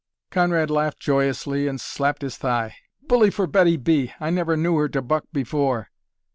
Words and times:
Conrad 0.31 0.71
laughed 0.71 0.99
joyously 0.99 1.67
and 1.67 1.79
slapped 1.79 2.23
his 2.23 2.35
thigh. 2.35 2.73
"Bully 3.03 3.29
for 3.29 3.45
Betty 3.45 3.77
B! 3.77 4.11
I 4.19 4.31
never 4.31 4.57
knew 4.57 4.75
her 4.77 4.89
to 4.89 5.01
buck 5.03 5.25
before." 5.31 5.91